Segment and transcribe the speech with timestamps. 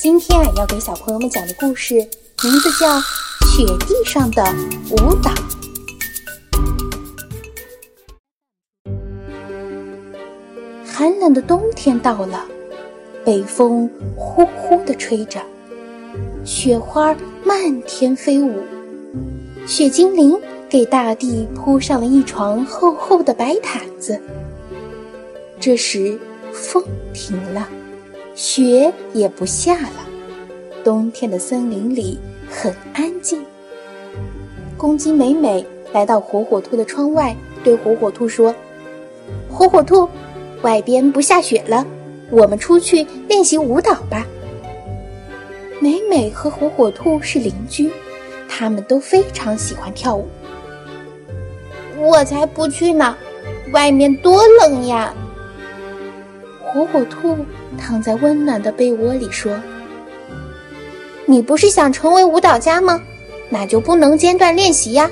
[0.00, 2.86] 今天啊，要给小朋友们讲的故事名字叫
[3.44, 4.44] 《雪地上的
[4.92, 5.32] 舞蹈》。
[10.86, 12.46] 寒冷的冬天到了，
[13.24, 15.40] 北风呼呼地吹着，
[16.44, 17.12] 雪花
[17.44, 18.62] 漫天飞舞，
[19.66, 24.22] 雪精灵给大地铺上了一床厚厚的白毯子。
[25.58, 26.16] 这时，
[26.52, 27.68] 风停了。
[28.38, 30.06] 雪也不下了，
[30.84, 32.16] 冬天的森林里
[32.48, 33.44] 很安静。
[34.76, 38.54] 公鸡美美来到火火兔的窗外，对火火兔说
[39.50, 40.08] ：“火火兔，
[40.62, 41.84] 外边不下雪了，
[42.30, 44.24] 我们出去练习舞蹈吧。”
[45.82, 47.90] 美美和火火兔是邻居，
[48.48, 50.28] 他们都非常喜欢跳舞。
[51.98, 53.16] 我才不去呢，
[53.72, 55.12] 外面多冷呀！
[56.72, 57.36] 火火兔
[57.78, 59.58] 躺在温暖的被窝里说
[61.24, 63.00] ：“你不是想成为舞蹈家吗？
[63.48, 65.10] 那就不能间断练习呀。”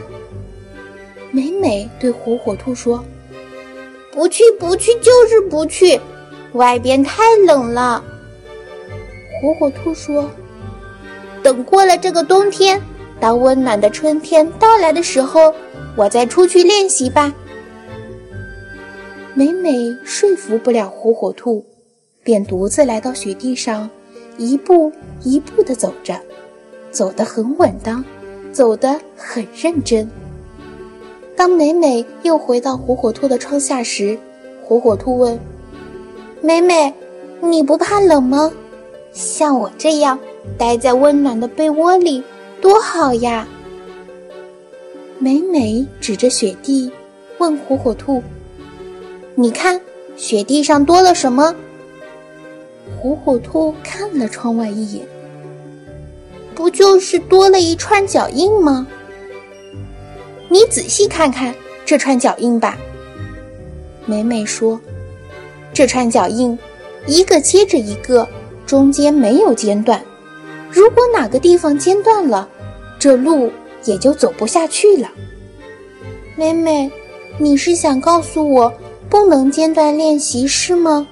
[1.32, 3.02] 美美对火火兔说
[4.12, 5.98] ：“不去，不去，就是不去，
[6.52, 8.04] 外边太冷了。”
[9.40, 10.30] 火火兔说
[11.42, 12.80] ：“等过了这个冬天，
[13.18, 15.54] 当温暖的春天到来的时候，
[15.96, 17.32] 我再出去练习吧。”
[19.38, 21.62] 美美说服不了火火兔，
[22.24, 23.90] 便独自来到雪地上，
[24.38, 24.90] 一步
[25.22, 26.18] 一步地走着，
[26.90, 28.02] 走得很稳当，
[28.50, 30.10] 走得很认真。
[31.36, 34.18] 当美美又回到火火兔的窗下时，
[34.64, 35.38] 火火兔问
[36.40, 36.94] ：“美美，
[37.42, 38.50] 你不怕冷吗？
[39.12, 40.18] 像我这样
[40.56, 42.24] 待在温暖的被窝里
[42.62, 43.46] 多好呀！”
[45.20, 46.90] 美美指着雪地，
[47.36, 48.22] 问火火兔。
[49.38, 49.78] 你看，
[50.16, 51.54] 雪地上多了什么？
[52.98, 55.06] 虎虎兔看了窗外一眼，
[56.54, 58.86] 不就是多了一串脚印吗？
[60.48, 61.54] 你仔细看看
[61.84, 62.78] 这串脚印吧。
[64.06, 64.80] 美美说
[65.74, 66.58] ：“这串脚印，
[67.06, 68.26] 一个接着一个，
[68.64, 70.02] 中间没有间断。
[70.70, 72.48] 如果哪个地方间断了，
[72.98, 73.52] 这路
[73.84, 75.10] 也就走不下去了。”
[76.36, 76.90] 美美，
[77.36, 78.72] 你是想告诉我？
[79.16, 81.08] 不能间断练习是吗？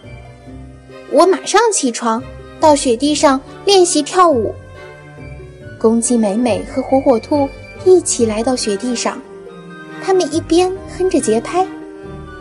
[1.10, 2.22] 我马上起床，
[2.60, 4.54] 到雪地上练习跳舞。
[5.80, 7.48] 公鸡美美和火火兔
[7.86, 9.18] 一起来到雪地上，
[10.02, 11.66] 他们一边哼着节拍，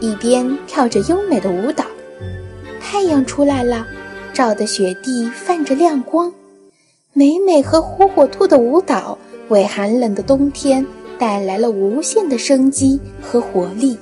[0.02, 1.86] 一边跳着优美的舞蹈。
[2.82, 3.88] 太阳出来了，
[4.34, 6.32] 照得雪地泛着亮光。
[7.14, 10.86] 美美和火火兔的舞蹈为寒冷的冬天
[11.18, 13.98] 带来了无限的生机和活力。